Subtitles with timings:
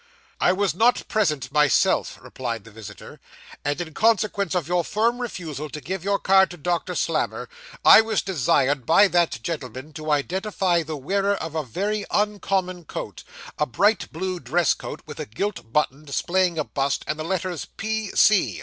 [0.39, 3.19] 'I was not present myself,' replied the visitor,
[3.63, 7.47] 'and in consequence of your firm refusal to give your card to Doctor Slammer,
[7.85, 13.23] I was desired by that gentleman to identify the wearer of a very uncommon coat
[13.59, 17.65] a bright blue dress coat, with a gilt button displaying a bust, and the letters
[17.65, 18.09] "P.
[18.15, 18.59] C."